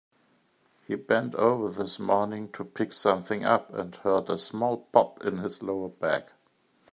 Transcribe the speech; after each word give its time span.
He 0.87 0.95
bent 0.95 1.35
over 1.35 1.69
this 1.69 1.99
morning 1.99 2.51
to 2.53 2.65
pick 2.65 2.91
something 2.91 3.45
up 3.45 3.71
and 3.71 3.95
heard 3.97 4.31
a 4.31 4.37
small 4.39 4.77
pop 4.91 5.23
in 5.23 5.37
his 5.37 5.61
lower 5.61 5.89
back. 5.89 6.31